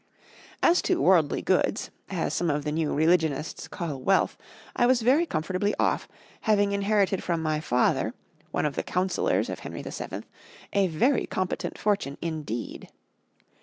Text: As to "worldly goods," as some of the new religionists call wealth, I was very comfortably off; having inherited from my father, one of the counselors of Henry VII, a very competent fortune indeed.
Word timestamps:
As 0.63 0.81
to 0.81 0.99
"worldly 0.99 1.43
goods," 1.43 1.91
as 2.09 2.33
some 2.33 2.49
of 2.49 2.63
the 2.63 2.71
new 2.71 2.91
religionists 2.91 3.67
call 3.67 4.01
wealth, 4.01 4.35
I 4.75 4.87
was 4.87 5.03
very 5.03 5.27
comfortably 5.27 5.75
off; 5.79 6.07
having 6.41 6.71
inherited 6.71 7.23
from 7.23 7.39
my 7.43 7.59
father, 7.59 8.15
one 8.49 8.65
of 8.65 8.73
the 8.73 8.81
counselors 8.81 9.47
of 9.47 9.59
Henry 9.59 9.83
VII, 9.83 10.23
a 10.73 10.87
very 10.87 11.27
competent 11.27 11.77
fortune 11.77 12.17
indeed. 12.19 12.89